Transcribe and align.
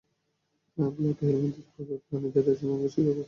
Platyhelminthes 0.77 1.67
পর্বের 1.71 1.99
প্রাণীদের 2.05 2.43
রেচন 2.47 2.67
অঙ্গে 2.69 2.87
শিখাকোষ 2.87 3.07
থাকে। 3.07 3.19